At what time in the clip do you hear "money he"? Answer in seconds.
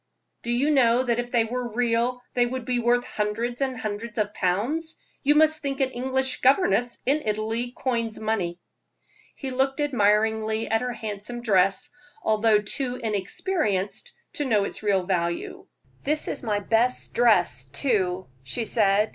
8.17-9.51